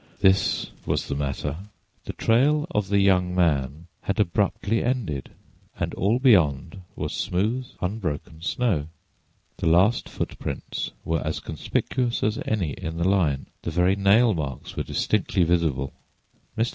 This 0.19 0.71
was 0.83 1.07
the 1.07 1.13
matter: 1.15 1.57
the 2.05 2.13
trail 2.13 2.65
of 2.71 2.87
the 2.89 2.97
young 2.97 3.35
man 3.35 3.85
had 4.01 4.19
abruptly 4.19 4.83
ended, 4.83 5.29
and 5.79 5.93
all 5.93 6.17
beyond 6.17 6.81
was 6.95 7.13
smooth, 7.13 7.67
unbroken 7.81 8.41
snow. 8.41 8.87
The 9.57 9.67
last 9.67 10.09
footprints 10.09 10.89
were 11.05 11.21
as 11.23 11.39
conspicuous 11.39 12.23
as 12.23 12.41
any 12.47 12.71
in 12.71 12.97
the 12.97 13.07
line; 13.07 13.45
the 13.61 13.69
very 13.69 13.95
nail 13.95 14.33
marks 14.33 14.75
were 14.75 14.81
distinctly 14.81 15.43
visible. 15.43 15.93
Mr. 16.57 16.69